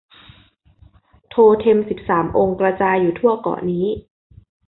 [1.29, 3.85] โทเท็มสิบสามองค์กระจายอยู่ทั่วเกาะนี้